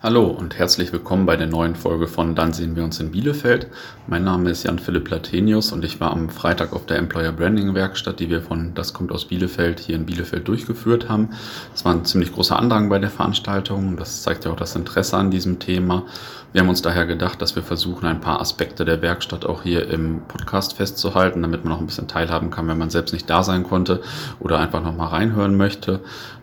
[0.00, 3.66] Hallo und herzlich willkommen bei der neuen Folge von Dann sehen wir uns in Bielefeld.
[4.06, 8.20] Mein Name ist Jan-Philipp Latenius und ich war am Freitag auf der Employer Branding Werkstatt,
[8.20, 11.30] die wir von Das kommt aus Bielefeld hier in Bielefeld durchgeführt haben.
[11.74, 13.96] Es war ein ziemlich großer Andrang bei der Veranstaltung.
[13.96, 16.04] Das zeigt ja auch das Interesse an diesem Thema.
[16.52, 19.90] Wir haben uns daher gedacht, dass wir versuchen, ein paar Aspekte der Werkstatt auch hier
[19.90, 23.42] im Podcast festzuhalten, damit man noch ein bisschen teilhaben kann, wenn man selbst nicht da
[23.42, 24.00] sein konnte
[24.38, 26.00] oder einfach noch mal reinhören möchte.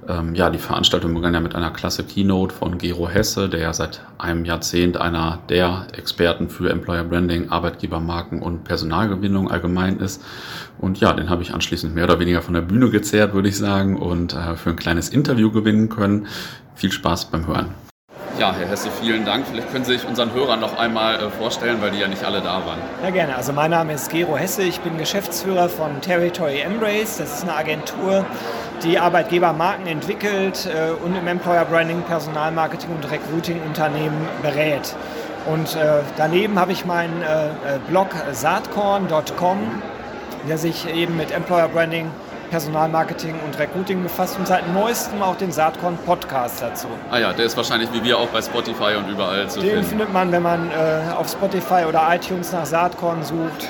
[0.07, 3.73] Ähm, ja, die Veranstaltung begann ja mit einer klasse Keynote von Gero Hesse, der ja
[3.73, 10.23] seit einem Jahrzehnt einer der Experten für Employer Branding, Arbeitgebermarken und Personalgewinnung allgemein ist.
[10.77, 13.57] Und ja, den habe ich anschließend mehr oder weniger von der Bühne gezerrt, würde ich
[13.57, 16.27] sagen, und äh, für ein kleines Interview gewinnen können.
[16.75, 17.84] Viel Spaß beim Hören.
[18.37, 19.45] Ja, Herr Hesse, vielen Dank.
[19.47, 22.41] Vielleicht können Sie sich unseren Hörern noch einmal äh, vorstellen, weil die ja nicht alle
[22.41, 22.79] da waren.
[23.01, 23.33] Ja, gerne.
[23.33, 24.63] Also mein Name ist Gero Hesse.
[24.63, 27.17] Ich bin Geschäftsführer von Territory Embrace.
[27.17, 28.25] Das ist eine Agentur,
[28.83, 34.93] die Arbeitgebermarken entwickelt äh, und im Employer Branding, Personalmarketing und Recruiting Unternehmen berät.
[35.45, 37.23] Und äh, daneben habe ich meinen
[37.87, 39.59] Blog saatkorn.com,
[40.49, 42.09] der sich eben mit Employer Branding
[42.49, 46.87] Personalmarketing und Recruiting befasst und seit neuestem auch den Saatkorn Podcast dazu.
[47.11, 49.81] Ah ja, der ist wahrscheinlich wie wir auch bei Spotify und überall zu den finden.
[49.81, 53.67] Den findet man, wenn man äh, auf Spotify oder iTunes nach Saatkorn sucht.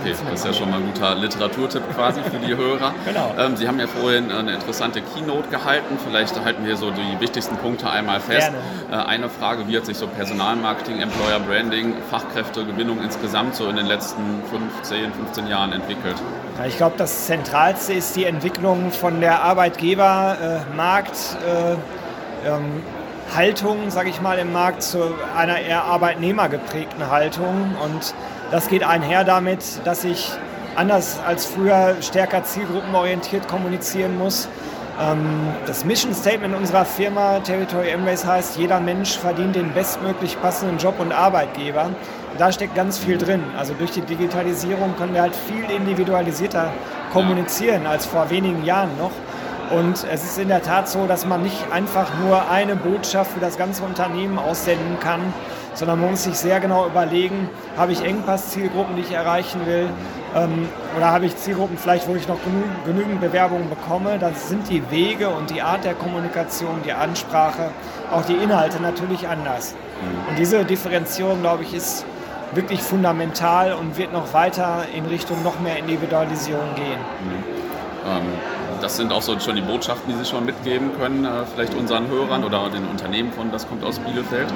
[0.00, 2.94] Okay, das ist ja schon mal ein guter Literaturtipp quasi für die Hörer.
[3.04, 3.34] genau.
[3.38, 5.98] Ähm, Sie haben ja vorhin eine interessante Keynote gehalten.
[6.06, 8.50] Vielleicht halten wir so die wichtigsten Punkte einmal fest.
[8.50, 9.04] Gerne.
[9.04, 13.86] Äh, eine Frage, wie hat sich so Personalmarketing, Employer Branding, Fachkräftegewinnung insgesamt so in den
[13.86, 16.16] letzten 15, 15 Jahren entwickelt?
[16.66, 21.16] Ich glaube, das Zentralste ist die Entwicklung von der Arbeitgebermarkt.
[22.44, 22.82] Äh, ähm,
[23.88, 27.74] sage ich mal, im Markt zu einer eher arbeitnehmergeprägten Haltung.
[27.82, 28.14] Und
[28.50, 30.30] das geht einher damit, dass ich
[30.76, 34.48] anders als früher stärker zielgruppenorientiert kommunizieren muss.
[35.00, 40.76] Ähm, das Mission Statement unserer Firma Territory Embrace heißt, jeder Mensch verdient den bestmöglich passenden
[40.78, 41.90] Job und Arbeitgeber.
[42.38, 43.42] Da steckt ganz viel drin.
[43.56, 46.72] Also durch die Digitalisierung können wir halt viel individualisierter
[47.12, 49.12] kommunizieren als vor wenigen Jahren noch.
[49.76, 53.40] Und es ist in der Tat so, dass man nicht einfach nur eine Botschaft für
[53.40, 55.20] das ganze Unternehmen aussenden kann,
[55.74, 59.88] sondern man muss sich sehr genau überlegen, habe ich Engpass-Zielgruppen, die ich erreichen will,
[60.34, 64.18] ähm, oder habe ich Zielgruppen vielleicht, wo ich noch genü genügend Bewerbungen bekomme.
[64.18, 67.70] Das sind die Wege und die Art der Kommunikation, die Ansprache,
[68.10, 69.74] auch die Inhalte natürlich anders.
[69.74, 70.28] Mhm.
[70.28, 72.04] Und diese Differenzierung, glaube ich, ist
[72.54, 77.00] wirklich fundamental und wird noch weiter in Richtung noch mehr Individualisierung gehen.
[77.24, 77.44] Mhm.
[78.10, 78.22] Ähm,
[78.80, 82.08] das sind auch so schon die Botschaften, die Sie schon mitgeben können, äh, vielleicht unseren
[82.08, 84.52] Hörern oder den Unternehmen von Das kommt aus Bielefeld.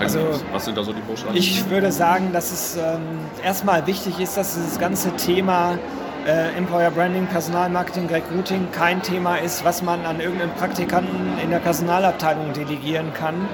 [0.00, 0.20] Also,
[0.52, 1.36] was sind da so die Botschaften?
[1.36, 3.00] Ich würde sagen, dass es ähm,
[3.42, 5.78] erstmal wichtig ist, dass dieses ganze Thema
[6.26, 11.58] äh, Employer Branding, Personalmarketing, Recruiting kein Thema ist, was man an irgendeinen Praktikanten in der
[11.58, 13.46] Personalabteilung delegieren kann, mhm.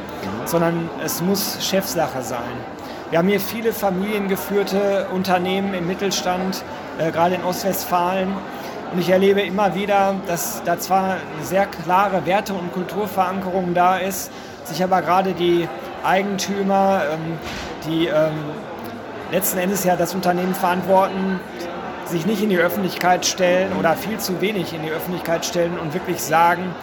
[0.47, 2.41] sondern es muss Chefsache sein.
[3.11, 6.65] Wir haben hier viele familiengeführte Unternehmen im Mittelstand,
[6.99, 8.33] äh, gerade in Ostwestfalen.
[8.93, 13.99] Und ich erlebe immer wieder, dass da zwar eine sehr klare Werte- und Kulturverankerung da
[13.99, 14.33] ist,
[14.65, 15.69] sich aber gerade die
[16.03, 17.39] Eigentümer, ähm,
[17.87, 18.33] die ähm,
[19.31, 21.41] letzten Endes ja das Unternehmen verantworten,
[22.07, 25.93] sich nicht in die Öffentlichkeit stellen oder viel zu wenig in die Öffentlichkeit stellen und
[25.93, 26.75] wirklich sagen,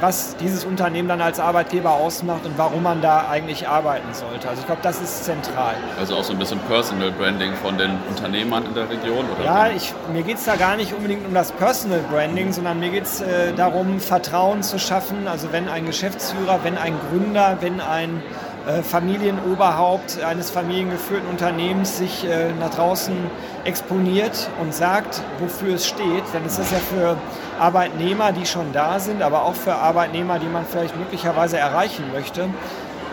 [0.00, 4.48] was dieses Unternehmen dann als Arbeitgeber ausmacht und warum man da eigentlich arbeiten sollte.
[4.48, 5.74] Also ich glaube, das ist zentral.
[5.98, 9.24] Also auch so ein bisschen Personal Branding von den Unternehmern in der Region?
[9.36, 9.44] Oder?
[9.44, 12.90] Ja, ich, mir geht es da gar nicht unbedingt um das Personal Branding, sondern mir
[12.90, 15.28] geht es äh, darum, Vertrauen zu schaffen.
[15.28, 18.22] Also wenn ein Geschäftsführer, wenn ein Gründer, wenn ein
[18.66, 23.14] äh, Familienoberhaupt eines familiengeführten Unternehmens sich äh, nach draußen
[23.66, 27.16] exponiert und sagt, wofür es steht, dann ist das ja für
[27.58, 32.48] Arbeitnehmer, die schon da sind, aber auch für Arbeitnehmer, die man vielleicht möglicherweise erreichen möchte,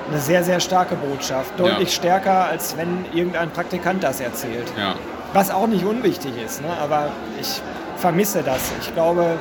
[0.10, 1.58] eine sehr, sehr starke Botschaft.
[1.60, 1.96] Deutlich ja.
[1.96, 4.72] stärker, als wenn irgendein Praktikant das erzählt.
[4.78, 4.96] Ja.
[5.34, 6.70] Was auch nicht unwichtig ist, ne?
[6.82, 7.10] aber
[7.40, 7.62] ich
[7.98, 8.72] vermisse das.
[8.82, 9.38] Ich glaube,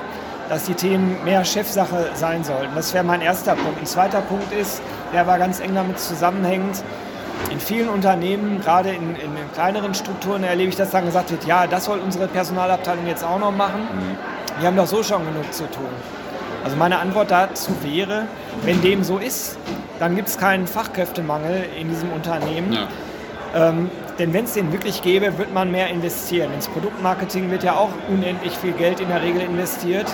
[0.48, 2.74] dass die Themen mehr Chefsache sein sollten.
[2.74, 3.80] Das wäre mein erster Punkt.
[3.80, 4.80] Ein zweiter Punkt ist,
[5.12, 6.82] der war ganz eng damit zusammenhängend.
[7.50, 11.66] In vielen Unternehmen, gerade in, in kleineren Strukturen, erlebe ich, dass dann gesagt wird, ja,
[11.66, 13.82] das soll unsere Personalabteilung jetzt auch noch machen.
[13.82, 14.60] Mhm.
[14.60, 15.88] Wir haben doch so schon genug zu tun.
[16.64, 18.26] Also meine Antwort dazu wäre,
[18.62, 19.58] wenn dem so ist,
[19.98, 22.72] dann gibt es keinen Fachkräftemangel in diesem Unternehmen.
[22.72, 22.88] Ja.
[23.54, 26.52] Ähm, denn wenn es den wirklich gäbe, wird man mehr investieren.
[26.54, 30.06] Ins Produktmarketing wird ja auch unendlich viel Geld in der Regel investiert.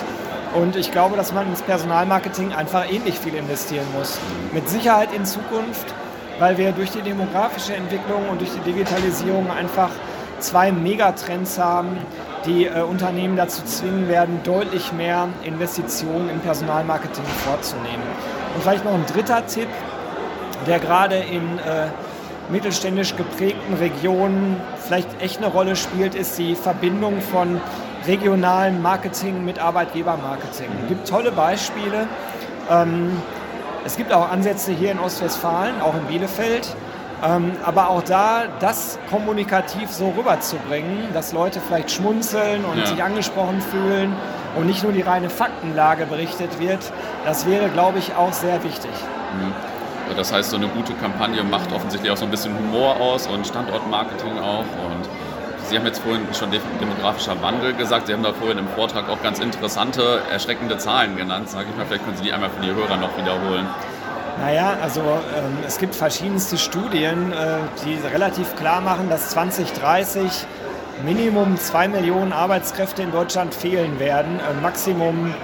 [0.55, 4.17] Und ich glaube, dass man ins Personalmarketing einfach ähnlich viel investieren muss.
[4.51, 5.93] Mit Sicherheit in Zukunft,
[6.39, 9.89] weil wir durch die demografische Entwicklung und durch die Digitalisierung einfach
[10.39, 11.97] zwei Megatrends haben,
[12.45, 18.03] die äh, Unternehmen dazu zwingen werden, deutlich mehr Investitionen im Personalmarketing vorzunehmen.
[18.55, 19.67] Und vielleicht noch ein dritter Tipp.
[20.67, 21.87] der gerade in äh,
[22.49, 27.61] mittelständisch geprägten Regionen vielleicht echt eine Rolle spielt, ist die Verbindung von
[28.07, 30.67] regionalen Marketing mit Arbeitgebermarketing.
[30.83, 32.07] Es gibt tolle Beispiele.
[32.69, 33.21] Ähm,
[33.85, 36.67] es gibt auch Ansätze hier in Ostwestfalen, auch in Bielefeld.
[37.21, 42.85] Ähm, aber auch da, das kommunikativ so rüberzubringen, dass Leute vielleicht schmunzeln und ja.
[42.85, 44.15] sich angesprochen fühlen
[44.55, 46.79] und nicht nur die reine Faktenlage berichtet wird,
[47.25, 48.91] das wäre, glaube ich, auch sehr wichtig.
[49.37, 49.53] Mhm.
[50.15, 53.45] Das heißt, so eine gute Kampagne macht offensichtlich auch so ein bisschen Humor aus und
[53.45, 54.59] Standortmarketing auch.
[54.61, 55.08] Und
[55.69, 56.49] Sie haben jetzt vorhin schon
[56.79, 58.07] demografischer Wandel gesagt.
[58.07, 61.47] Sie haben da vorhin im Vortrag auch ganz interessante, erschreckende Zahlen genannt.
[61.47, 63.67] Sage ich mal, vielleicht können Sie die einmal für die Hörer noch wiederholen.
[64.41, 70.23] Naja, also ähm, es gibt verschiedenste Studien, äh, die relativ klar machen, dass 2030
[71.05, 75.35] Minimum 2 Millionen Arbeitskräfte in Deutschland fehlen werden, äh, Maximum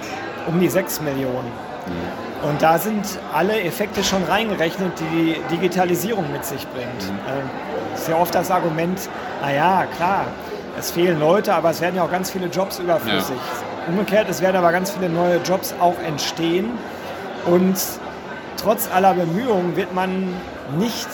[0.48, 1.52] um die 6 Millionen.
[1.86, 2.48] Mhm.
[2.48, 7.02] Und da sind alle Effekte schon reingerechnet, die die Digitalisierung mit sich bringt.
[7.02, 7.18] Mhm.
[7.26, 7.75] Äh,
[8.06, 8.98] sehr oft das Argument,
[9.42, 10.24] naja, klar,
[10.78, 13.36] es fehlen Leute, aber es werden ja auch ganz viele Jobs überflüssig.
[13.36, 13.88] Ja.
[13.88, 16.70] Umgekehrt, es werden aber ganz viele neue Jobs auch entstehen.
[17.46, 17.76] Und
[18.60, 20.34] trotz aller Bemühungen wird man
[20.78, 21.08] nicht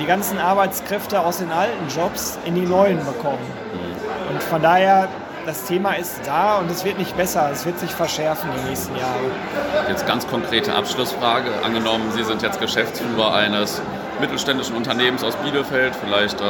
[0.00, 3.38] die ganzen Arbeitskräfte aus den alten Jobs in die neuen bekommen.
[3.72, 4.34] Mhm.
[4.34, 5.08] Und von daher,
[5.46, 8.94] das Thema ist da und es wird nicht besser, es wird sich verschärfen die nächsten
[8.96, 9.88] Jahre.
[9.88, 11.50] Jetzt ganz konkrete Abschlussfrage.
[11.64, 13.80] Angenommen, Sie sind jetzt Geschäftsführer eines
[14.20, 16.44] mittelständischen Unternehmens aus Bielefeld, vielleicht äh,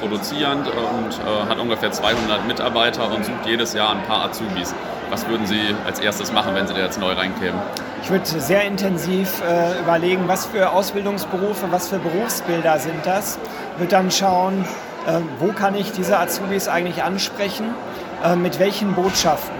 [0.00, 4.74] produzierend und äh, hat ungefähr 200 Mitarbeiter und sucht jedes Jahr ein paar Azubis.
[5.10, 7.58] Was würden Sie als erstes machen, wenn Sie da jetzt neu reinkämen?
[8.02, 13.38] Ich würde sehr intensiv äh, überlegen, was für Ausbildungsberufe, was für Berufsbilder sind das.
[13.74, 14.64] Ich würde dann schauen,
[15.06, 17.74] äh, wo kann ich diese Azubis eigentlich ansprechen,
[18.22, 19.56] äh, mit welchen Botschaften.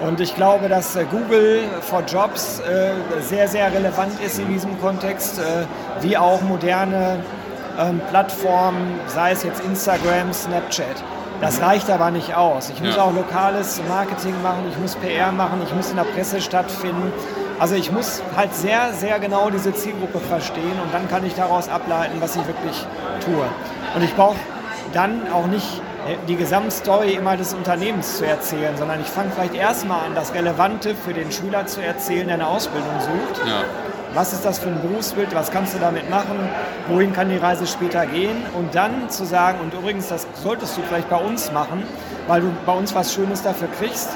[0.00, 4.80] Und ich glaube, dass äh, Google for Jobs äh, sehr, sehr relevant ist in diesem
[4.80, 5.64] Kontext, äh,
[6.02, 7.18] wie auch moderne
[7.78, 11.02] ähm, Plattformen, sei es jetzt Instagram, Snapchat.
[11.40, 12.70] Das reicht aber nicht aus.
[12.70, 13.02] Ich muss ja.
[13.02, 17.12] auch lokales Marketing machen, ich muss PR machen, ich muss in der Presse stattfinden.
[17.60, 21.68] Also ich muss halt sehr, sehr genau diese Zielgruppe verstehen und dann kann ich daraus
[21.68, 22.86] ableiten, was ich wirklich
[23.24, 23.44] tue.
[23.94, 24.36] Und ich brauche
[24.92, 25.80] dann auch nicht
[26.28, 30.94] die Gesamtstory immer des Unternehmens zu erzählen, sondern ich fange vielleicht erstmal an, das Relevante
[30.94, 33.46] für den Schüler zu erzählen, der eine Ausbildung sucht.
[33.46, 33.64] Ja.
[34.14, 35.34] Was ist das für ein Berufsbild?
[35.34, 36.48] Was kannst du damit machen?
[36.88, 38.36] Wohin kann die Reise später gehen?
[38.54, 41.82] Und dann zu sagen, und übrigens, das solltest du vielleicht bei uns machen,
[42.26, 44.10] weil du bei uns was Schönes dafür kriegst.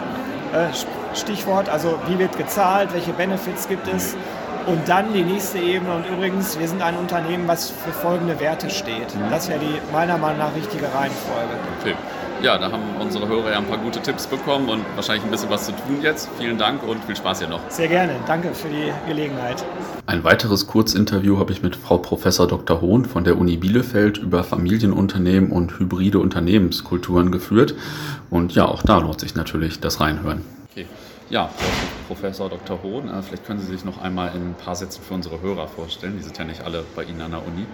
[0.55, 0.69] Äh,
[1.15, 4.17] Stichwort, also wie wird gezahlt, welche Benefits gibt es?
[4.67, 5.95] Und dann die nächste Ebene.
[5.97, 9.15] Und übrigens, wir sind ein Unternehmen, was für folgende Werte steht.
[9.15, 9.31] Mhm.
[9.31, 11.55] Das wäre die meiner Meinung nach richtige Reihenfolge.
[11.81, 11.95] Okay.
[12.43, 15.49] Ja, da haben unsere Hörer ja ein paar gute Tipps bekommen und wahrscheinlich ein bisschen
[15.49, 16.29] was zu tun jetzt.
[16.39, 17.61] Vielen Dank und viel Spaß hier noch.
[17.69, 18.17] Sehr gerne.
[18.27, 19.65] Danke für die Gelegenheit.
[20.07, 22.81] Ein weiteres Kurzinterview habe ich mit Frau Professor Dr.
[22.81, 27.77] Hohn von der Uni Bielefeld über Familienunternehmen und hybride Unternehmenskulturen geführt.
[28.29, 30.43] Und ja, auch da lohnt sich natürlich das Reinhören.
[30.73, 30.87] Okay.
[31.33, 31.49] Ja,
[32.09, 32.83] Professor Dr.
[32.83, 35.67] Hohn, äh, vielleicht können Sie sich noch einmal in ein paar Sätzen für unsere Hörer
[35.67, 36.19] vorstellen.
[36.19, 37.65] Die sind ja nicht alle bei Ihnen an der Uni.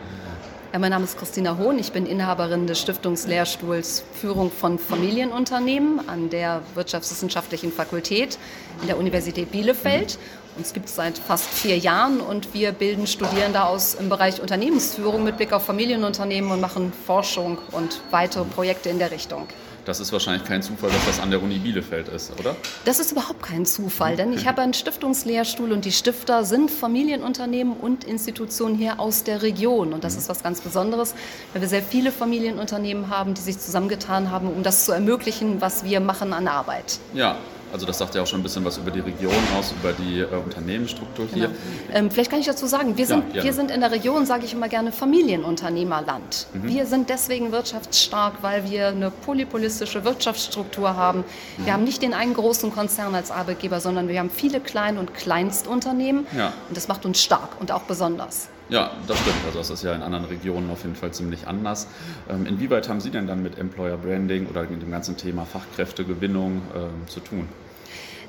[0.73, 1.77] Ja, mein Name ist Christina Hohn.
[1.77, 8.39] Ich bin Inhaberin des Stiftungslehrstuhls Führung von Familienunternehmen an der Wirtschaftswissenschaftlichen Fakultät
[8.81, 10.21] in der Universität Bielefeld.
[10.57, 15.25] Uns gibt es seit fast vier Jahren und wir bilden Studierende aus im Bereich Unternehmensführung
[15.25, 19.49] mit Blick auf Familienunternehmen und machen Forschung und weitere Projekte in der Richtung.
[19.89, 22.55] Das ist wahrscheinlich kein Zufall, dass das an der Uni Bielefeld ist, oder?
[22.85, 27.73] Das ist überhaupt kein Zufall, denn ich habe einen Stiftungslehrstuhl und die Stifter sind Familienunternehmen
[27.73, 29.95] und Institutionen hier aus der Region.
[29.95, 30.19] Und das mhm.
[30.19, 31.15] ist was ganz Besonderes,
[31.55, 35.85] weil wir sehr viele Familienunternehmen haben, die sich zusammengetan haben, um das zu ermöglichen, was
[35.85, 36.99] wir machen an Arbeit.
[37.15, 37.39] Ja,
[37.73, 40.21] also das sagt ja auch schon ein bisschen was über die Region aus, über die
[40.21, 41.49] äh, Unternehmensstruktur hier.
[41.49, 41.99] Genau.
[41.99, 44.45] Ähm, vielleicht kann ich dazu sagen, wir sind, ja, wir sind in der Region, sage
[44.45, 46.47] ich immer gerne, Familienunternehmerland.
[46.53, 46.69] Mhm.
[46.69, 51.25] Wir sind deswegen wirtschaftsstark, weil wir eine polypolistische Wirtschaftsstruktur haben.
[51.57, 51.67] Mhm.
[51.67, 55.15] Wir haben nicht den einen großen Konzern als Arbeitgeber, sondern wir haben viele Klein- und
[55.15, 56.27] Kleinstunternehmen.
[56.37, 56.53] Ja.
[56.69, 58.49] Und das macht uns stark und auch besonders.
[58.69, 59.39] Ja, das stimmt.
[59.47, 61.87] Also das ist ja in anderen Regionen auf jeden Fall ziemlich anders.
[62.29, 66.63] Ähm, inwieweit haben Sie denn dann mit Employer Branding oder mit dem ganzen Thema Fachkräftegewinnung
[66.75, 67.49] äh, zu tun?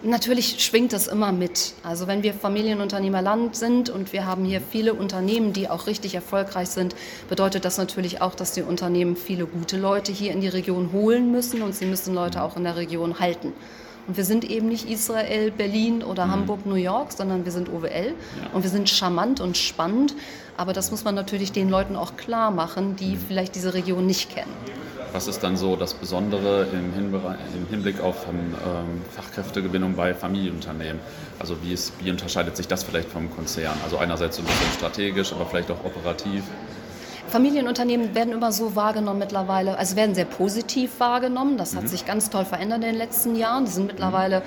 [0.01, 1.73] Natürlich schwingt das immer mit.
[1.83, 6.69] Also wenn wir Familienunternehmerland sind und wir haben hier viele Unternehmen, die auch richtig erfolgreich
[6.69, 6.95] sind,
[7.27, 11.33] bedeutet das natürlich auch, dass die Unternehmen viele gute Leute hier in die Region holen
[11.33, 13.51] müssen und sie müssen Leute auch in der Region halten.
[14.09, 16.31] Und wir sind eben nicht Israel, Berlin oder mhm.
[16.31, 18.49] Hamburg, New York, sondern wir sind OWL ja.
[18.53, 20.15] und wir sind charmant und spannend.
[20.57, 23.19] Aber das muss man natürlich den Leuten auch klar machen, die mhm.
[23.27, 24.51] vielleicht diese Region nicht kennen.
[25.13, 26.91] Was ist dann so das Besondere im,
[27.69, 30.99] Hinblick auf ähm, Fachkräftegewinnung bei Familienunternehmen?
[31.37, 33.77] Also wie, ist, wie unterscheidet sich das vielleicht vom Konzern?
[33.83, 36.41] Also einerseits so ein bisschen strategisch, aber vielleicht auch operativ.
[37.29, 41.57] Familienunternehmen werden immer so wahrgenommen mittlerweile, also werden sehr positiv wahrgenommen.
[41.57, 41.87] Das hat mhm.
[41.87, 43.65] sich ganz toll verändert in den letzten Jahren.
[43.65, 44.41] Die sind mittlerweile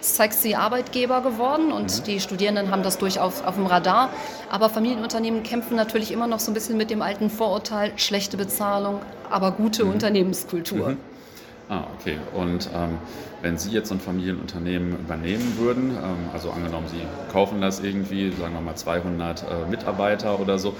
[0.00, 2.04] sexy Arbeitgeber geworden und mhm.
[2.04, 4.10] die Studierenden haben das durchaus auf dem Radar.
[4.50, 9.00] Aber Familienunternehmen kämpfen natürlich immer noch so ein bisschen mit dem alten Vorurteil, schlechte Bezahlung,
[9.30, 9.92] aber gute mhm.
[9.92, 10.96] Unternehmenskultur.
[11.68, 12.18] Ah, okay.
[12.34, 12.98] Und ähm,
[13.40, 17.00] wenn Sie jetzt ein Familienunternehmen übernehmen würden, ähm, also angenommen, Sie
[17.32, 20.74] kaufen das irgendwie, sagen wir mal 200 äh, Mitarbeiter oder so,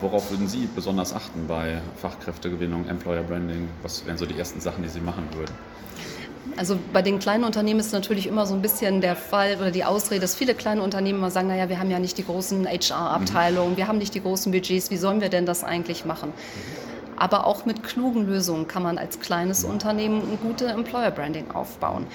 [0.00, 3.68] worauf würden Sie besonders achten bei Fachkräftegewinnung, Employer Branding?
[3.82, 5.52] Was wären so die ersten Sachen, die Sie machen würden?
[6.56, 9.84] Also bei den kleinen Unternehmen ist natürlich immer so ein bisschen der Fall oder die
[9.84, 13.72] Ausrede, dass viele kleine Unternehmen immer sagen, naja, wir haben ja nicht die großen HR-Abteilungen,
[13.72, 13.76] mhm.
[13.76, 16.30] wir haben nicht die großen Budgets, wie sollen wir denn das eigentlich machen?
[16.30, 16.95] Mhm.
[17.16, 22.06] Aber auch mit klugen Lösungen kann man als kleines Unternehmen ein gutes Employer Branding aufbauen.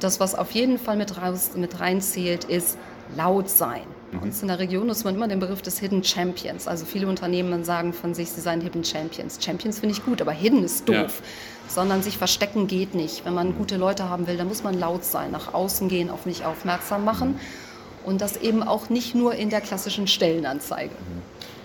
[0.00, 2.78] Das, was auf jeden Fall mit, raus, mit reinzählt, ist
[3.16, 3.82] laut sein.
[4.12, 6.68] Bei uns in der Region nutzt man immer den Begriff des Hidden Champions.
[6.68, 9.38] Also viele Unternehmen sagen von sich, sie seien Hidden Champions.
[9.44, 10.94] Champions finde ich gut, aber Hidden ist doof.
[10.96, 11.10] Ja.
[11.68, 13.24] Sondern sich verstecken geht nicht.
[13.24, 16.24] Wenn man gute Leute haben will, dann muss man laut sein, nach außen gehen, auf
[16.24, 17.40] mich aufmerksam machen.
[18.04, 20.94] Und das eben auch nicht nur in der klassischen Stellenanzeige.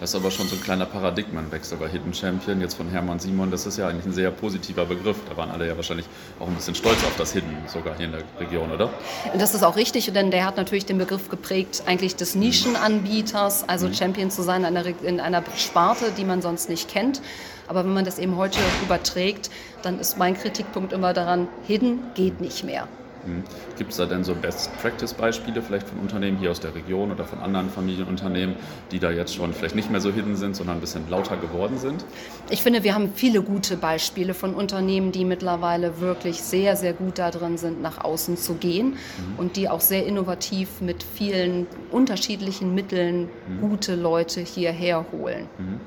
[0.02, 3.52] Das ist aber schon so ein kleiner Paradigmenwechsel bei Hidden Champion, jetzt von Hermann Simon,
[3.52, 5.18] das ist ja eigentlich ein sehr positiver Begriff.
[5.30, 6.08] Da waren alle ja wahrscheinlich
[6.40, 8.90] auch ein bisschen stolz auf das Hidden, sogar hier in der Region, oder?
[9.38, 13.90] Das ist auch richtig, denn der hat natürlich den Begriff geprägt, eigentlich des Nischenanbieters, also
[13.90, 13.94] mhm.
[13.94, 17.22] Champion zu sein in einer, in einer Sparte, die man sonst nicht kennt.
[17.68, 19.52] Aber wenn man das eben heute überträgt,
[19.84, 22.88] dann ist mein Kritikpunkt immer daran, Hidden geht nicht mehr.
[23.26, 23.44] Hm.
[23.78, 27.40] Gibt es da denn so Best-Practice-Beispiele vielleicht von Unternehmen hier aus der Region oder von
[27.40, 28.56] anderen Familienunternehmen,
[28.92, 31.78] die da jetzt schon vielleicht nicht mehr so hidden sind, sondern ein bisschen lauter geworden
[31.78, 32.06] sind?
[32.50, 37.20] Ich finde, wir haben viele gute Beispiele von Unternehmen, die mittlerweile wirklich sehr, sehr gut
[37.20, 39.40] darin sind, nach außen zu gehen mhm.
[39.40, 43.62] und die auch sehr innovativ mit vielen unterschiedlichen Mitteln mhm.
[43.62, 45.48] gute Leute hierher holen.
[45.58, 45.80] Mhm.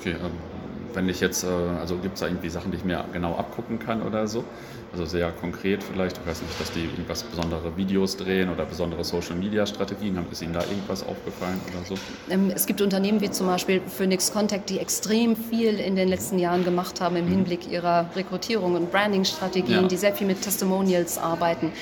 [0.00, 0.49] Okay, ähm,
[0.94, 3.78] wenn ich jetzt, äh, also gibt es da irgendwie Sachen, die ich mir genau abgucken
[3.78, 4.44] kann oder so?
[4.92, 9.04] Also sehr konkret vielleicht, ich weiß nicht, dass die irgendwas besondere Videos drehen oder besondere
[9.04, 10.26] Social-Media-Strategien haben.
[10.32, 11.94] Ist Ihnen da irgendwas aufgefallen oder so?
[12.28, 16.40] Ähm, es gibt Unternehmen wie zum Beispiel Phoenix Contact, die extrem viel in den letzten
[16.40, 17.30] Jahren gemacht haben im mhm.
[17.30, 19.88] Hinblick ihrer Rekrutierung und Branding-Strategien, ja.
[19.88, 21.72] die sehr viel mit Testimonials arbeiten.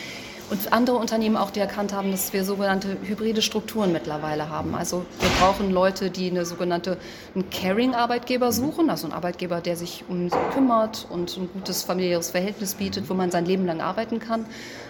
[0.50, 4.74] Und andere Unternehmen auch, die erkannt haben, dass wir sogenannte hybride Strukturen mittlerweile haben.
[4.74, 6.96] Also wir brauchen Leute, die eine sogenannte
[7.34, 12.30] einen Caring-Arbeitgeber suchen, also einen Arbeitgeber, der sich um sie kümmert und ein gutes familiäres
[12.30, 14.46] Verhältnis bietet, wo man sein Leben lang arbeiten kann.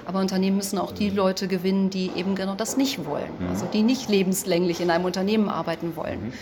[0.07, 3.83] Aber Unternehmen müssen auch die Leute gewinnen, die eben genau das nicht wollen, also die
[3.83, 6.33] nicht lebenslänglich in einem Unternehmen arbeiten wollen.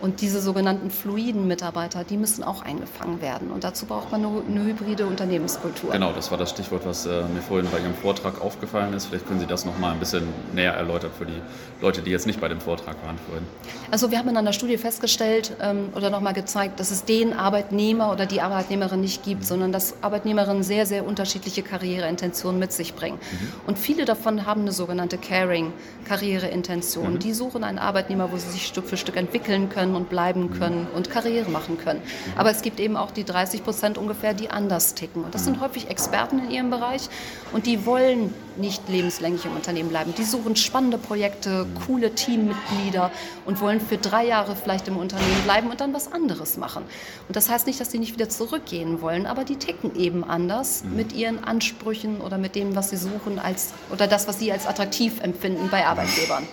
[0.00, 3.50] Und diese sogenannten fluiden Mitarbeiter, die müssen auch eingefangen werden.
[3.50, 5.90] Und dazu braucht man eine, eine hybride Unternehmenskultur.
[5.90, 9.06] Genau, das war das Stichwort, was äh, mir vorhin bei Ihrem Vortrag aufgefallen ist.
[9.06, 10.22] Vielleicht können Sie das noch mal ein bisschen
[10.54, 11.40] näher erläutern für die
[11.80, 13.46] Leute, die jetzt nicht bei dem Vortrag waren vorhin.
[13.90, 17.32] Also wir haben in einer Studie festgestellt ähm, oder noch mal gezeigt, dass es den
[17.32, 19.46] Arbeitnehmer oder die Arbeitnehmerin nicht gibt, mhm.
[19.46, 23.18] sondern dass Arbeitnehmerinnen sehr, sehr unterschiedliche Karriereintentionen mit sich bringen.
[23.18, 23.52] Mhm.
[23.66, 27.14] Und viele davon haben eine sogenannte Caring-Karriereintention.
[27.14, 27.18] Mhm.
[27.18, 30.50] Die suchen einen Arbeitnehmer, wo sie sich Stück für Stück entwickeln können können und bleiben
[30.50, 32.00] können und Karriere machen können.
[32.36, 35.24] Aber es gibt eben auch die 30 Prozent ungefähr, die anders ticken.
[35.24, 37.08] Und das sind häufig Experten in ihrem Bereich
[37.52, 40.14] und die wollen nicht lebenslänglich im Unternehmen bleiben.
[40.16, 43.10] Die suchen spannende Projekte, coole Teammitglieder
[43.46, 46.84] und wollen für drei Jahre vielleicht im Unternehmen bleiben und dann was anderes machen.
[47.26, 50.84] Und das heißt nicht, dass die nicht wieder zurückgehen wollen, aber die ticken eben anders
[50.84, 50.96] mhm.
[50.96, 54.66] mit ihren Ansprüchen oder mit dem, was sie suchen als oder das, was sie als
[54.66, 56.46] attraktiv empfinden bei Arbeitgebern.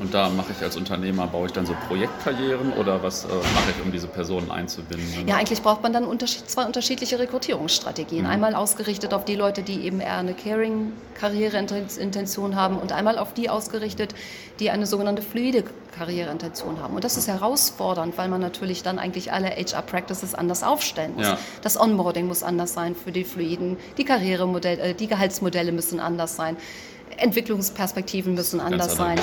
[0.00, 3.72] Und da mache ich als Unternehmer, baue ich dann so Projektkarrieren oder was äh, mache
[3.76, 5.26] ich, um diese Personen einzubinden?
[5.26, 8.22] Ja, eigentlich braucht man dann unterschied zwei unterschiedliche Rekrutierungsstrategien.
[8.24, 8.30] Mhm.
[8.30, 13.50] Einmal ausgerichtet auf die Leute, die eben eher eine Caring-Karriereintention haben und einmal auf die
[13.50, 14.14] ausgerichtet,
[14.60, 15.64] die eine sogenannte fluide
[15.96, 16.94] Karriereintention haben.
[16.94, 21.26] Und das ist herausfordernd, weil man natürlich dann eigentlich alle HR-Practices anders aufstellen muss.
[21.26, 21.38] Ja.
[21.62, 26.36] Das Onboarding muss anders sein für die Fluiden, die Karrieremodelle, äh, die Gehaltsmodelle müssen anders
[26.36, 26.56] sein.
[27.16, 29.18] Entwicklungsperspektiven müssen anders sein.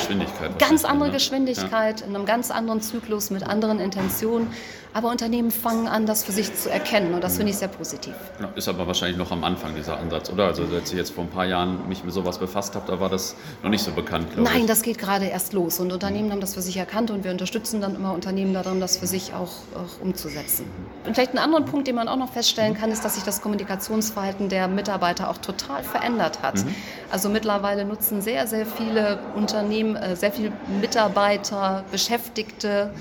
[0.60, 2.08] Ganz andere Geschwindigkeit, ja.
[2.08, 4.48] in einem ganz anderen Zyklus mit anderen Intentionen.
[4.96, 8.14] Aber Unternehmen fangen an, das für sich zu erkennen und das finde ich sehr positiv.
[8.40, 10.46] Ja, ist aber wahrscheinlich noch am Anfang dieser Ansatz, oder?
[10.46, 13.10] Also als ich jetzt vor ein paar Jahren mich mit sowas befasst habe, da war
[13.10, 14.68] das noch nicht so bekannt, glaube Nein, ich.
[14.68, 16.32] das geht gerade erst los und Unternehmen mhm.
[16.32, 19.34] haben das für sich erkannt und wir unterstützen dann immer Unternehmen darin, das für sich
[19.34, 20.64] auch, auch umzusetzen.
[20.64, 21.08] Mhm.
[21.08, 23.42] Und vielleicht einen anderen Punkt, den man auch noch feststellen kann, ist, dass sich das
[23.42, 26.64] Kommunikationsverhalten der Mitarbeiter auch total verändert hat.
[26.64, 26.74] Mhm.
[27.12, 32.92] Also mittlerweile nutzen sehr, sehr viele Unternehmen, äh, sehr viele Mitarbeiter, Beschäftigte,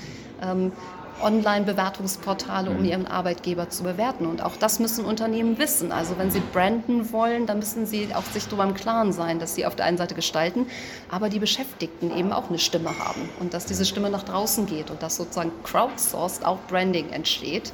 [0.41, 0.73] ähm,
[1.21, 2.85] Online-Bewertungsportale, um mhm.
[2.85, 4.25] ihren Arbeitgeber zu bewerten.
[4.25, 5.91] Und auch das müssen Unternehmen wissen.
[5.91, 9.55] Also wenn sie branden wollen, dann müssen sie auch sich darüber im Klaren sein, dass
[9.55, 10.67] sie auf der einen Seite gestalten,
[11.09, 14.91] aber die Beschäftigten eben auch eine Stimme haben und dass diese Stimme nach draußen geht
[14.91, 17.71] und dass sozusagen crowdsourced auch Branding entsteht.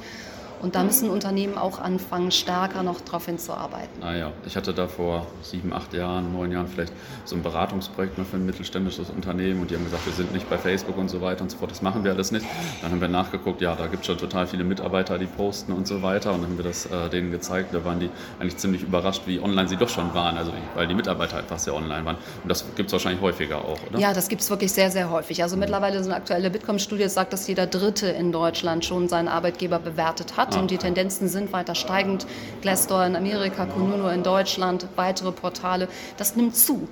[0.62, 4.00] Und da müssen Unternehmen auch anfangen, stärker noch darauf hinzuarbeiten.
[4.00, 6.92] Naja, ah ich hatte da vor sieben, acht Jahren, neun Jahren vielleicht
[7.24, 10.48] so ein Beratungsprojekt noch für ein mittelständisches Unternehmen und die haben gesagt, wir sind nicht
[10.48, 12.46] bei Facebook und so weiter und so fort, das machen wir alles nicht.
[12.80, 15.88] Dann haben wir nachgeguckt, ja, da gibt es schon total viele Mitarbeiter, die posten und
[15.88, 17.74] so weiter und dann haben wir das äh, denen gezeigt.
[17.74, 20.94] Da waren die eigentlich ziemlich überrascht, wie online sie doch schon waren, also weil die
[20.94, 22.16] Mitarbeiter einfach sehr online waren.
[22.42, 23.98] Und das gibt es wahrscheinlich häufiger auch, oder?
[23.98, 25.42] Ja, das gibt es wirklich sehr, sehr häufig.
[25.42, 29.80] Also mittlerweile so eine aktuelle Bitkom-Studie sagt, dass jeder Dritte in Deutschland schon seinen Arbeitgeber
[29.80, 30.51] bewertet hat.
[30.56, 30.60] Ah.
[30.60, 32.26] Und die Tendenzen sind weiter steigend.
[32.60, 35.88] Glassdoor in Amerika, Kununu in Deutschland, weitere Portale.
[36.16, 36.88] Das nimmt zu.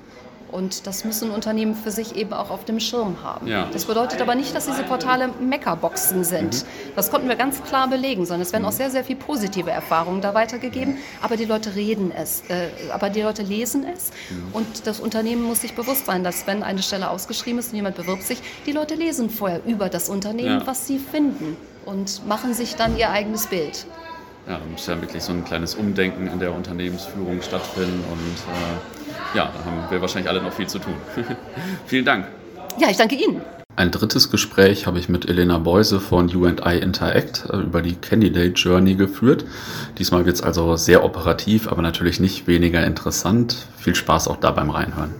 [0.50, 3.46] Und das müssen Unternehmen für sich eben auch auf dem Schirm haben.
[3.46, 3.68] Ja.
[3.72, 6.62] Das bedeutet aber nicht, dass diese Portale Meckerboxen sind.
[6.62, 6.66] Mhm.
[6.96, 10.20] Das konnten wir ganz klar belegen, sondern es werden auch sehr, sehr viel positive Erfahrungen
[10.20, 10.98] da weitergegeben.
[11.22, 14.10] Aber die Leute reden es, äh, aber die Leute lesen es.
[14.30, 14.48] Mhm.
[14.52, 17.96] Und das Unternehmen muss sich bewusst sein, dass wenn eine Stelle ausgeschrieben ist und jemand
[17.96, 20.66] bewirbt sich, die Leute lesen vorher über das Unternehmen, ja.
[20.66, 21.56] was sie finden
[21.90, 23.86] und machen sich dann ihr eigenes Bild.
[24.46, 29.36] Ja, da muss ja wirklich so ein kleines Umdenken in der Unternehmensführung stattfinden und äh,
[29.36, 30.94] ja, da haben wir wahrscheinlich alle noch viel zu tun.
[31.86, 32.26] Vielen Dank.
[32.78, 33.42] Ja, ich danke Ihnen.
[33.76, 38.52] Ein drittes Gespräch habe ich mit Elena Beuse von UI Interact äh, über die Candidate
[38.54, 39.44] Journey geführt.
[39.98, 43.56] Diesmal wird es also sehr operativ, aber natürlich nicht weniger interessant.
[43.78, 45.14] Viel Spaß auch da beim Reinhören.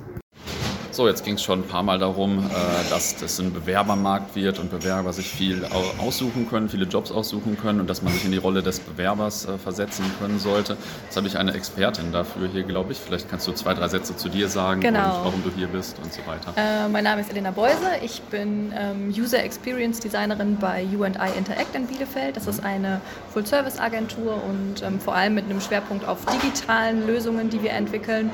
[0.92, 4.59] So, jetzt ging es schon ein paar Mal darum, äh, dass das ein Bewerbermarkt wird
[4.59, 5.64] und Bewerber sich viel
[5.99, 9.47] aussuchen können, viele Jobs aussuchen können und dass man sich in die Rolle des Bewerbers
[9.47, 10.76] äh, versetzen können sollte.
[11.04, 12.99] Jetzt habe ich eine Expertin dafür hier, glaube ich.
[12.99, 14.99] Vielleicht kannst du zwei, drei Sätze zu dir sagen genau.
[14.99, 16.52] und warum du hier bist und so weiter.
[16.56, 17.92] Äh, mein Name ist Elena Beuse.
[18.02, 22.37] Ich bin ähm, User Experience Designerin bei UI Interact in Bielefeld.
[22.37, 23.00] Das ist eine
[23.32, 28.30] Full-Service-Agentur und ähm, vor allem mit einem Schwerpunkt auf digitalen Lösungen, die wir entwickeln.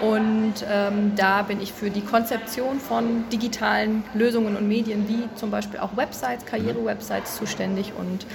[0.00, 5.50] Und ähm, da bin ich für die Konzeption von digitalen Lösungen und Medien wie zum
[5.50, 7.92] Beispiel auch Websites, Karriere-Websites zuständig.
[7.98, 8.26] Und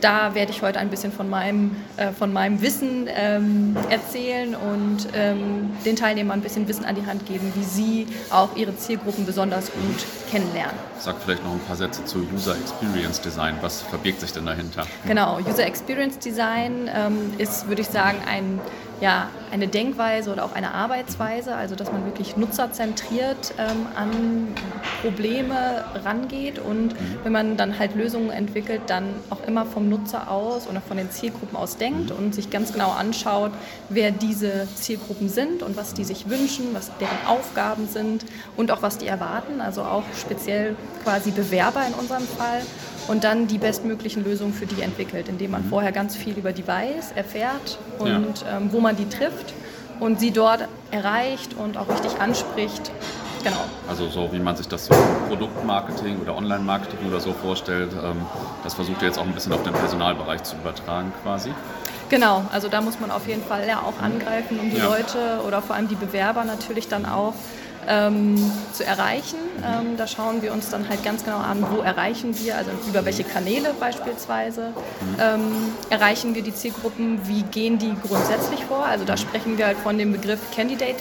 [0.00, 5.08] da werde ich heute ein bisschen von meinem, äh, von meinem Wissen ähm, erzählen und
[5.14, 9.26] ähm, den Teilnehmern ein bisschen Wissen an die Hand geben, wie sie auch ihre Zielgruppen
[9.26, 10.76] besonders gut kennenlernen.
[10.98, 13.56] Sag vielleicht noch ein paar Sätze zu User Experience Design.
[13.60, 14.86] Was verbirgt sich denn dahinter?
[15.06, 18.60] Genau, User Experience Design ähm, ist, würde ich sagen, ein
[19.00, 24.54] ja, eine Denkweise oder auch eine Arbeitsweise, also dass man wirklich nutzerzentriert ähm, an
[25.02, 27.18] Probleme rangeht und mhm.
[27.22, 31.10] wenn man dann halt Lösungen entwickelt, dann auch immer vom Nutzer aus oder von den
[31.10, 32.16] Zielgruppen aus denkt mhm.
[32.16, 33.52] und sich ganz genau anschaut,
[33.88, 38.24] wer diese Zielgruppen sind und was die sich wünschen, was deren Aufgaben sind
[38.56, 42.62] und auch was die erwarten, also auch speziell quasi Bewerber in unserem Fall
[43.08, 45.70] und dann die bestmöglichen Lösungen für die entwickelt, indem man mhm.
[45.70, 48.08] vorher ganz viel über die weiß, erfährt und
[48.42, 48.58] ja.
[48.58, 49.54] ähm, wo man die trifft
[49.98, 52.92] und sie dort erreicht und auch richtig anspricht.
[53.42, 53.64] Genau.
[53.88, 58.16] Also so wie man sich das so im Produktmarketing oder Online-Marketing oder so vorstellt, ähm,
[58.64, 61.50] das versucht ihr jetzt auch ein bisschen auf den Personalbereich zu übertragen quasi.
[62.08, 64.84] Genau, also da muss man auf jeden Fall ja auch angreifen, um die ja.
[64.86, 67.34] Leute oder vor allem die Bewerber natürlich dann auch
[67.86, 68.36] ähm,
[68.72, 69.38] zu erreichen.
[69.64, 73.04] Ähm, da schauen wir uns dann halt ganz genau an, wo erreichen wir, also über
[73.04, 74.72] welche Kanäle beispielsweise
[75.20, 78.84] ähm, erreichen wir die Zielgruppen, wie gehen die grundsätzlich vor.
[78.84, 80.96] Also da sprechen wir halt von dem Begriff Candidate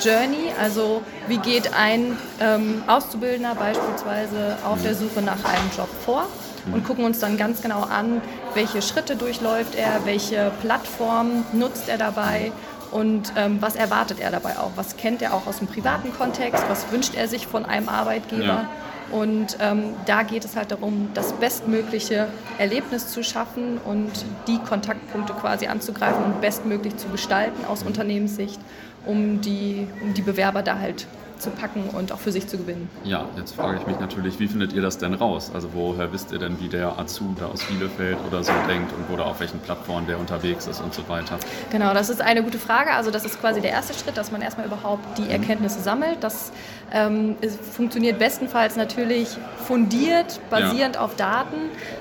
[0.00, 6.26] Journey, also wie geht ein ähm, Auszubildender beispielsweise auf der Suche nach einem Job vor?
[6.72, 8.20] Und gucken uns dann ganz genau an,
[8.52, 12.52] welche Schritte durchläuft er, welche Plattform nutzt er dabei
[12.90, 14.72] und ähm, was erwartet er dabei auch?
[14.76, 16.62] Was kennt er auch aus dem privaten Kontext?
[16.68, 18.44] Was wünscht er sich von einem Arbeitgeber?
[18.44, 18.68] Ja.
[19.10, 24.10] Und ähm, da geht es halt darum, das bestmögliche Erlebnis zu schaffen und
[24.46, 28.60] die Kontaktpunkte quasi anzugreifen und bestmöglich zu gestalten aus Unternehmenssicht,
[29.06, 31.06] um die, um die Bewerber da halt
[31.40, 32.88] zu packen und auch für sich zu gewinnen.
[33.04, 35.50] Ja, jetzt frage ich mich natürlich, wie findet ihr das denn raus?
[35.54, 39.08] Also woher wisst ihr denn, wie der Azu da aus Bielefeld oder so denkt und
[39.08, 41.38] wo da auf welchen Plattformen der unterwegs ist und so weiter?
[41.70, 42.92] Genau, das ist eine gute Frage.
[42.92, 45.30] Also das ist quasi der erste Schritt, dass man erstmal überhaupt die mhm.
[45.30, 46.18] Erkenntnisse sammelt.
[46.22, 46.52] Das
[46.92, 47.36] ähm,
[47.72, 49.28] funktioniert bestenfalls natürlich
[49.64, 51.00] fundiert, basierend ja.
[51.02, 51.56] auf Daten,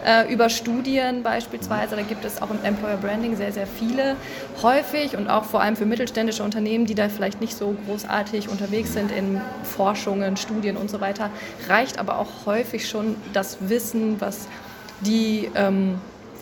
[0.06, 1.96] äh, über Studien beispielsweise.
[1.96, 4.16] Da gibt es auch im Employer Branding sehr, sehr viele.
[4.62, 8.94] Häufig und auch vor allem für mittelständische Unternehmen, die da vielleicht nicht so großartig unterwegs
[8.94, 9.29] sind in
[9.64, 11.30] Forschungen, Studien und so weiter,
[11.68, 14.48] reicht aber auch häufig schon das Wissen, was
[15.02, 15.96] die ähm,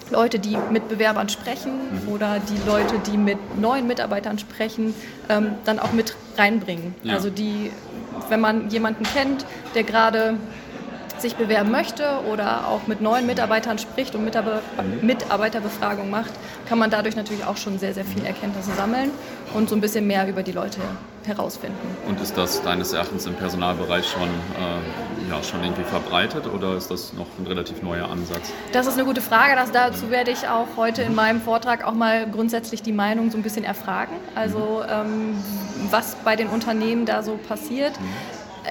[0.10, 2.14] Leute, die mit Bewerbern sprechen mhm.
[2.14, 4.94] oder die Leute, die mit neuen Mitarbeitern sprechen,
[5.30, 6.96] ähm, dann auch mit reinbringen.
[7.04, 7.16] Ja.
[7.16, 7.72] Also die,
[8.30, 9.46] wenn man jemanden kennt,
[9.76, 10.38] der gerade
[11.20, 16.32] sich bewerben möchte oder auch mit neuen Mitarbeitern spricht und Mitarbeiterbefragung macht,
[16.70, 19.10] kann man dadurch natürlich auch schon sehr, sehr viel Erkenntnisse sammeln
[19.58, 20.80] und so ein bisschen mehr über die Leute
[21.26, 21.98] herausfinden.
[22.08, 26.92] Und ist das deines Erachtens im Personalbereich schon, äh, ja, schon irgendwie verbreitet oder ist
[26.92, 28.54] das noch ein relativ neuer Ansatz?
[28.72, 29.56] Das ist eine gute Frage.
[29.56, 33.38] Das, dazu werde ich auch heute in meinem Vortrag auch mal grundsätzlich die Meinung so
[33.38, 34.16] ein bisschen erfragen.
[34.36, 35.36] Also ähm,
[35.90, 37.94] was bei den Unternehmen da so passiert.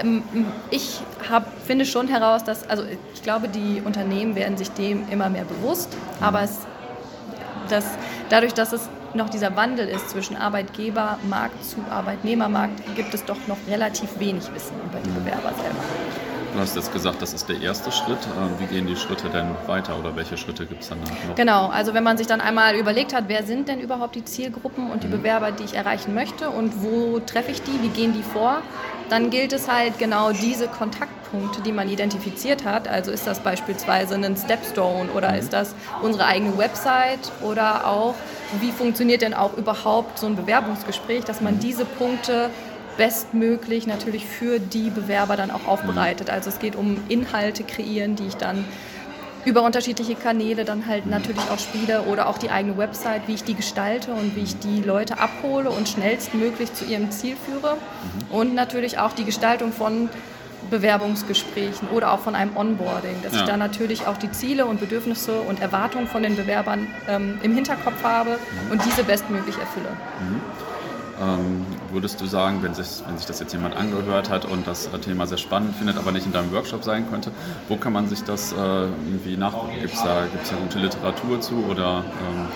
[0.00, 0.22] Ähm,
[0.70, 5.28] ich hab, finde schon heraus, dass, also ich glaube, die Unternehmen werden sich dem immer
[5.30, 6.60] mehr bewusst, aber es,
[7.68, 7.84] das,
[8.28, 13.58] dadurch, dass es noch dieser Wandel ist zwischen Arbeitgebermarkt zu Arbeitnehmermarkt, gibt es doch noch
[13.68, 15.82] relativ wenig Wissen über die Bewerber selber.
[16.56, 18.16] Du hast jetzt gesagt, das ist der erste Schritt.
[18.38, 21.34] Ähm, wie gehen die Schritte denn weiter oder welche Schritte gibt es dann noch?
[21.34, 24.90] Genau, also wenn man sich dann einmal überlegt hat, wer sind denn überhaupt die Zielgruppen
[24.90, 25.18] und die mhm.
[25.18, 28.62] Bewerber, die ich erreichen möchte und wo treffe ich die, wie gehen die vor,
[29.10, 30.66] dann gilt es halt genau diese
[31.26, 32.88] Kontaktpunkte, die man identifiziert hat.
[32.88, 35.38] Also ist das beispielsweise ein Stepstone oder mhm.
[35.38, 38.14] ist das unsere eigene Website oder auch,
[38.60, 41.60] wie funktioniert denn auch überhaupt so ein Bewerbungsgespräch, dass man mhm.
[41.60, 42.50] diese Punkte
[42.96, 46.28] bestmöglich natürlich für die Bewerber dann auch aufbereitet.
[46.28, 46.34] Mhm.
[46.34, 48.64] Also es geht um Inhalte kreieren, die ich dann
[49.44, 53.44] über unterschiedliche Kanäle dann halt natürlich auch spiele oder auch die eigene Website, wie ich
[53.44, 57.76] die gestalte und wie ich die Leute abhole und schnellstmöglich zu ihrem Ziel führe.
[57.76, 58.34] Mhm.
[58.34, 60.08] Und natürlich auch die Gestaltung von
[60.70, 63.40] Bewerbungsgesprächen oder auch von einem Onboarding, dass ja.
[63.40, 67.54] ich da natürlich auch die Ziele und Bedürfnisse und Erwartungen von den Bewerbern ähm, im
[67.54, 68.72] Hinterkopf habe mhm.
[68.72, 69.88] und diese bestmöglich erfülle.
[70.20, 70.40] Mhm.
[71.18, 74.90] Ähm, würdest du sagen, wenn sich, wenn sich das jetzt jemand angehört hat und das
[75.02, 77.30] Thema sehr spannend findet, aber nicht in deinem Workshop sein könnte,
[77.68, 79.80] wo kann man sich das äh, irgendwie nachgucken?
[79.80, 82.48] Gibt es da, gibt's da gute Literatur zu oder ähm,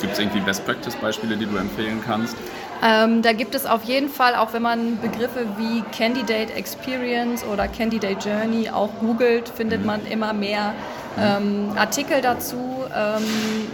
[0.00, 2.36] gibt es irgendwie Best-Practice-Beispiele, die du empfehlen kannst?
[2.82, 7.66] Ähm, da gibt es auf jeden Fall, auch wenn man Begriffe wie Candidate Experience oder
[7.66, 9.86] Candidate Journey auch googelt, findet mhm.
[9.86, 10.74] man immer mehr
[11.20, 12.84] ähm, Artikel dazu.
[12.94, 13.22] Ähm,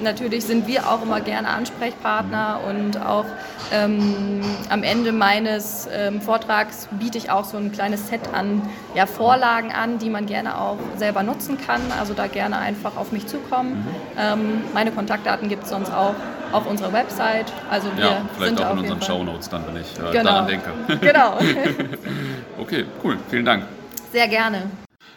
[0.02, 3.26] natürlich sind wir auch immer gerne Ansprechpartner und auch
[3.72, 8.62] ähm, am Ende meines ähm, Vortrags biete ich auch so ein kleines Set an
[8.94, 11.80] ja, Vorlagen an, die man gerne auch selber nutzen kann.
[11.98, 13.70] Also da gerne einfach auf mich zukommen.
[13.72, 13.86] Mhm.
[14.18, 16.14] Ähm, meine Kontaktdaten gibt es sonst auch
[16.52, 17.52] auf unserer Website.
[17.70, 20.24] Also wir ja, vielleicht sind auch in unseren Shownotes dann, wenn ich äh, genau.
[20.24, 20.70] daran denke.
[21.00, 21.38] Genau.
[22.58, 23.18] okay, cool.
[23.28, 23.64] Vielen Dank.
[24.12, 24.70] Sehr gerne.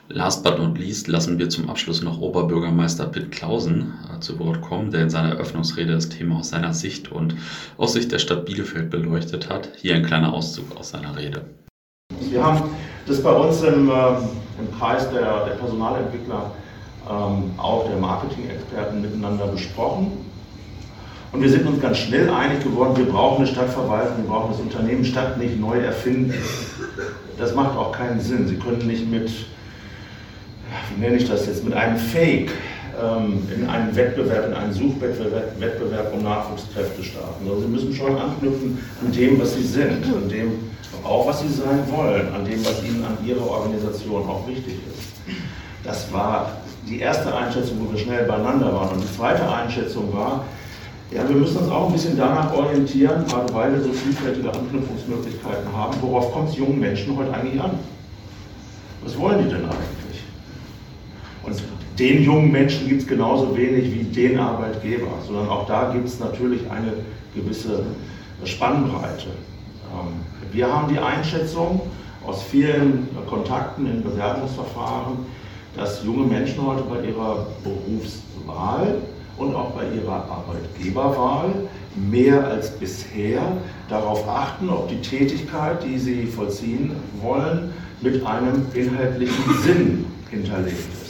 [0.09, 4.61] Last but not least lassen wir zum Abschluss noch Oberbürgermeister Pitt Clausen äh, zu Wort
[4.61, 7.35] kommen, der in seiner Eröffnungsrede das Thema aus seiner Sicht und
[7.77, 9.69] aus Sicht der Stadt Bielefeld beleuchtet hat.
[9.75, 11.41] Hier ein kleiner Auszug aus seiner Rede.
[12.21, 12.69] Wir haben
[13.05, 13.93] das bei uns im, äh,
[14.59, 16.51] im Kreis der, der Personalentwickler,
[17.09, 20.13] ähm, auch der Marketing-Experten miteinander besprochen.
[21.33, 24.61] Und wir sind uns ganz schnell einig geworden, wir brauchen eine Stadtverwaltung, wir brauchen das
[24.61, 26.33] Unternehmen Stadt nicht neu erfinden.
[27.37, 28.47] Das macht auch keinen Sinn.
[28.47, 29.29] Sie können nicht mit
[30.93, 32.51] wie nenne ich das jetzt, mit einem Fake
[33.01, 37.47] ähm, in einen Wettbewerb, in einen Suchwettbewerb Wettbewerb um Nachwuchskräfte starten.
[37.47, 40.53] Also Sie müssen schon anknüpfen an dem, was Sie sind, an dem
[41.03, 45.35] auch, was Sie sein wollen, an dem, was Ihnen an Ihrer Organisation auch wichtig ist.
[45.83, 48.95] Das war die erste Einschätzung, wo wir schnell beieinander waren.
[48.95, 50.45] Und die zweite Einschätzung war,
[51.11, 55.71] ja, wir müssen uns auch ein bisschen danach orientieren, gerade weil wir so vielfältige Anknüpfungsmöglichkeiten
[55.71, 57.79] haben, worauf kommt es jungen Menschen heute eigentlich an?
[59.03, 59.96] Was wollen die denn eigentlich?
[61.47, 61.63] Und
[61.97, 66.19] den jungen Menschen gibt es genauso wenig wie den Arbeitgeber, sondern auch da gibt es
[66.19, 66.93] natürlich eine
[67.33, 67.83] gewisse
[68.43, 69.27] Spannbreite.
[69.93, 71.81] Ähm, wir haben die Einschätzung
[72.25, 75.19] aus vielen Kontakten in Bewerbungsverfahren,
[75.75, 78.95] dass junge Menschen heute bei ihrer Berufswahl
[79.37, 81.53] und auch bei ihrer Arbeitgeberwahl
[81.95, 83.41] mehr als bisher
[83.87, 91.06] darauf achten, ob die Tätigkeit, die sie vollziehen wollen, mit einem inhaltlichen Sinn hinterlegt ist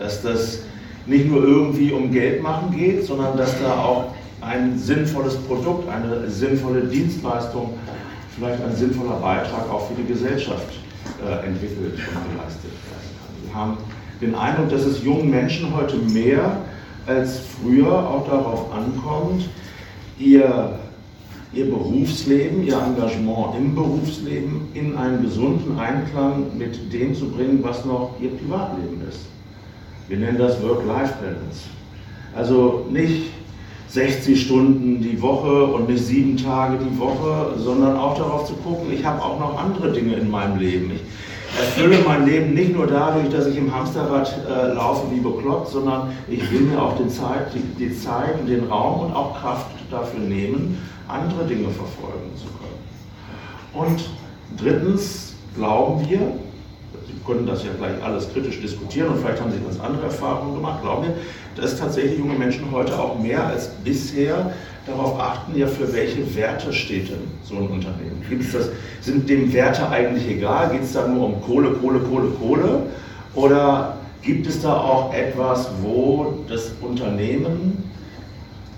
[0.00, 0.62] dass das
[1.06, 6.28] nicht nur irgendwie um Geld machen geht, sondern dass da auch ein sinnvolles Produkt, eine
[6.28, 7.74] sinnvolle Dienstleistung,
[8.34, 10.72] vielleicht ein sinnvoller Beitrag auch für die Gesellschaft
[11.22, 13.44] äh, entwickelt und geleistet werden kann.
[13.44, 13.76] Wir haben
[14.20, 16.56] den Eindruck, dass es jungen Menschen heute mehr
[17.06, 19.48] als früher auch darauf ankommt,
[20.18, 20.78] ihr,
[21.52, 27.84] ihr Berufsleben, ihr Engagement im Berufsleben in einen gesunden Einklang mit dem zu bringen, was
[27.84, 29.26] noch ihr Privatleben ist.
[30.10, 31.68] Wir nennen das Work-Life-Balance.
[32.34, 33.30] Also nicht
[33.90, 38.92] 60 Stunden die Woche und nicht sieben Tage die Woche, sondern auch darauf zu gucken,
[38.92, 40.90] ich habe auch noch andere Dinge in meinem Leben.
[40.90, 45.68] Ich erfülle mein Leben nicht nur dadurch, dass ich im Hamsterrad äh, laufe wie bekloppt,
[45.68, 49.40] sondern ich will mir auch die Zeit, die, die Zeit und den Raum und auch
[49.40, 53.86] Kraft dafür nehmen, andere Dinge verfolgen zu können.
[53.88, 54.10] Und
[54.56, 56.32] drittens glauben wir,
[57.06, 60.54] Sie können das ja gleich alles kritisch diskutieren und vielleicht haben Sie ganz andere Erfahrungen
[60.54, 60.82] gemacht.
[60.82, 61.14] Glauben wir,
[61.60, 64.52] dass tatsächlich junge Menschen heute auch mehr als bisher
[64.86, 68.24] darauf achten, ja, für welche Werte steht denn so ein Unternehmen?
[68.28, 70.70] Gibt's das, sind dem Werte eigentlich egal?
[70.70, 72.82] Geht es da nur um Kohle, Kohle, Kohle, Kohle?
[73.34, 77.90] Oder gibt es da auch etwas, wo das Unternehmen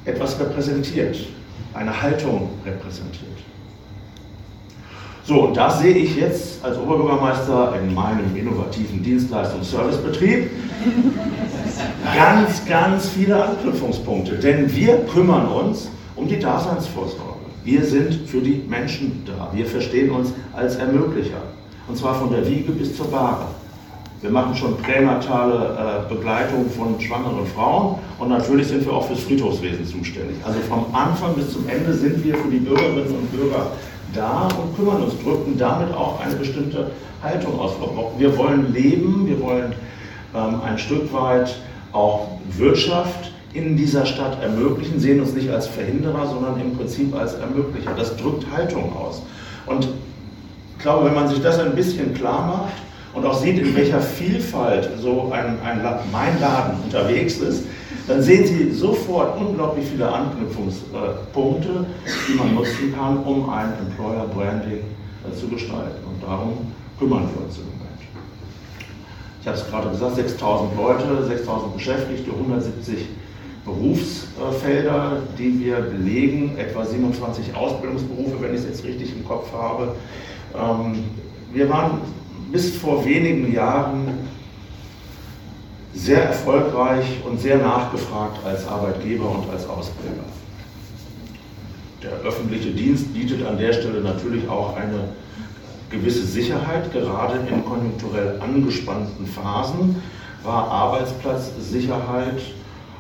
[0.05, 1.17] etwas repräsentiert,
[1.75, 3.39] eine Haltung repräsentiert?
[5.25, 10.51] So, und da sehe ich jetzt als Oberbürgermeister in meinem innovativen Dienstleistungsservicebetrieb
[12.17, 14.35] ganz, ganz viele Anknüpfungspunkte.
[14.35, 17.33] Denn wir kümmern uns um die Daseinsvorsorge.
[17.65, 19.49] Wir sind für die Menschen da.
[19.53, 21.43] Wir verstehen uns als Ermöglicher.
[21.87, 23.47] Und zwar von der Wiege bis zur Bahre.
[24.23, 29.21] Wir machen schon pränatale äh, Begleitung von schwangeren Frauen und natürlich sind wir auch fürs
[29.21, 30.37] Friedhofswesen zuständig.
[30.45, 33.67] Also vom Anfang bis zum Ende sind wir für die Bürgerinnen und Bürger
[34.15, 36.91] da und kümmern uns, drücken damit auch eine bestimmte
[37.23, 37.73] Haltung aus.
[38.19, 39.75] Wir wollen leben, wir wollen
[40.35, 41.57] ähm, ein Stück weit
[41.93, 47.35] auch Wirtschaft in dieser Stadt ermöglichen, sehen uns nicht als Verhinderer, sondern im Prinzip als
[47.35, 47.93] Ermöglicher.
[47.97, 49.23] Das drückt Haltung aus.
[49.67, 49.89] Und
[50.77, 52.75] ich glaube, wenn man sich das ein bisschen klar macht
[53.15, 57.65] und auch sieht, in welcher Vielfalt so ein, ein mein Laden unterwegs ist,
[58.07, 61.87] dann sehen Sie sofort unglaublich viele Anknüpfungspunkte,
[62.29, 66.05] die man nutzen kann, um ein Employer Branding äh, zu gestalten.
[66.05, 67.83] Und darum kümmern wir uns im Moment.
[69.41, 73.07] Ich habe es gerade gesagt, 6000 Leute, 6000 Beschäftigte, 170
[73.65, 79.95] Berufsfelder, die wir belegen, etwa 27 Ausbildungsberufe, wenn ich es jetzt richtig im Kopf habe.
[80.55, 81.05] Ähm,
[81.53, 82.01] wir waren
[82.51, 84.09] bis vor wenigen Jahren
[85.95, 90.25] sehr erfolgreich und sehr nachgefragt als Arbeitgeber und als Ausbilder.
[92.03, 95.09] Der öffentliche Dienst bietet an der Stelle natürlich auch eine
[95.91, 100.03] gewisse Sicherheit, gerade in konjunkturell angespannten Phasen
[100.43, 102.41] war Arbeitsplatzsicherheit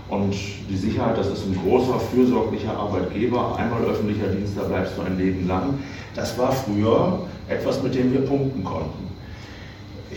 [0.09, 0.35] und
[0.69, 5.17] die Sicherheit, das ist ein großer, fürsorglicher Arbeitgeber, einmal öffentlicher Dienst, da bleibst du ein
[5.17, 5.79] Leben lang.
[6.15, 9.12] Das war früher etwas, mit dem wir punkten konnten.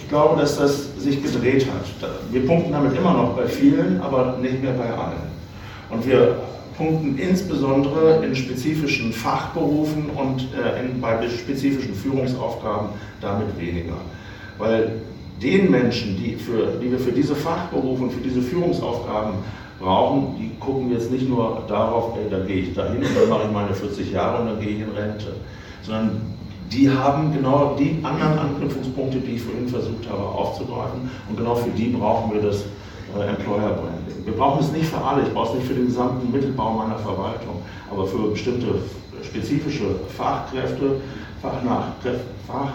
[0.06, 2.10] Ich glaube, dass das sich gedreht hat.
[2.32, 5.34] Wir punkten damit immer noch bei vielen, aber nicht mehr bei allen.
[5.90, 6.36] Und wir
[6.78, 12.90] punkten insbesondere in spezifischen Fachberufen und äh, in, bei spezifischen Führungsaufgaben
[13.20, 13.96] damit weniger.
[14.60, 15.02] Weil
[15.42, 19.34] den Menschen, die, für, die wir für diese Fachberufe und für diese Führungsaufgaben
[19.80, 23.52] brauchen, die gucken jetzt nicht nur darauf, ey, da gehe ich dahin dann mache ich
[23.52, 25.34] meine 40 Jahre und dann gehe ich in Rente,
[25.82, 26.22] sondern
[26.72, 31.70] die haben genau die anderen Anknüpfungspunkte, die ich vorhin versucht habe aufzugreifen und genau für
[31.72, 32.64] die brauchen wir das
[33.18, 34.26] äh, Employer Branding.
[34.26, 36.98] Wir brauchen es nicht für alle, ich brauche es nicht für den gesamten Mittelbau meiner
[36.98, 38.68] Verwaltung, aber für bestimmte
[39.24, 41.02] spezifische Fachkräfte,
[41.42, 42.74] Fachnachkräfte, Fach,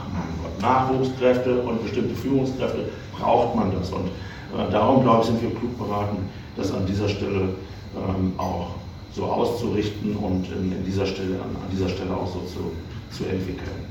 [0.61, 2.87] Nachwuchskräfte und bestimmte Führungskräfte
[3.19, 3.91] braucht man das.
[3.91, 7.51] Und äh, darum, glaube ich, sind wir klug beraten, das an dieser Stelle
[7.97, 8.71] ähm, auch
[9.13, 12.73] so auszurichten und in dieser Stelle, an, an, dieser Stelle auch so zu,
[13.11, 13.91] zu entwickeln.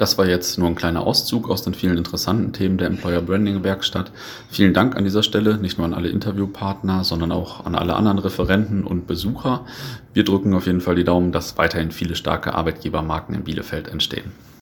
[0.00, 3.64] Das war jetzt nur ein kleiner Auszug aus den vielen interessanten Themen der Employer Branding
[3.64, 4.12] Werkstatt.
[4.48, 8.18] Vielen Dank an dieser Stelle, nicht nur an alle Interviewpartner, sondern auch an alle anderen
[8.18, 9.66] Referenten und Besucher.
[10.14, 14.32] Wir drücken auf jeden Fall die Daumen, dass weiterhin viele starke Arbeitgebermarken in Bielefeld entstehen.